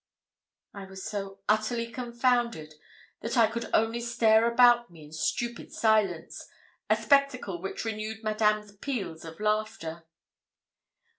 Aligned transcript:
I 0.73 0.85
was 0.85 1.03
so 1.03 1.41
utterly 1.47 1.91
confounded 1.91 2.73
that 3.19 3.37
I 3.37 3.45
could 3.45 3.69
only 3.71 4.01
stare 4.01 4.51
about 4.51 4.89
me 4.89 5.05
in 5.05 5.11
stupid 5.13 5.71
silence, 5.71 6.47
a 6.89 6.95
spectacle 6.97 7.61
which 7.61 7.85
renewed 7.85 8.23
Madame's 8.23 8.75
peals 8.77 9.23
of 9.25 9.39
laughter. 9.39 10.07